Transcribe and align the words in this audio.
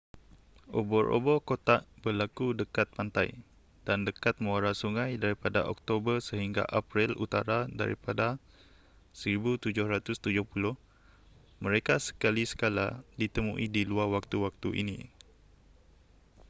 ubur-ubur 0.79 1.37
kotak 1.49 1.81
berlaku 2.01 2.47
dekat 2.59 2.87
pantai 2.97 3.29
dan 3.87 3.99
dekat 4.07 4.33
muara 4.45 4.71
sungai 4.81 5.11
daripada 5.23 5.59
oktober 5.73 6.17
sehingga 6.27 6.63
april 6.79 7.09
utara 7.25 7.59
daripada 7.81 8.27
1770 9.13 9.77
mereka 11.65 11.95
sekali 12.07 12.43
sekala 12.51 12.87
ditemui 13.21 13.65
di 13.75 13.81
luar 13.91 14.07
waktu-waktu 14.15 14.69
ini 14.81 14.97